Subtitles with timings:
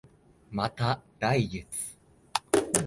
[0.49, 1.69] また来月